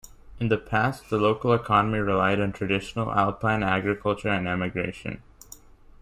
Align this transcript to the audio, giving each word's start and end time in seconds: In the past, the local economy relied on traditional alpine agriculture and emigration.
In 0.39 0.47
the 0.49 0.57
past, 0.57 1.11
the 1.11 1.19
local 1.19 1.53
economy 1.53 1.99
relied 1.99 2.41
on 2.41 2.53
traditional 2.53 3.11
alpine 3.11 3.61
agriculture 3.61 4.29
and 4.29 4.47
emigration. 4.47 5.21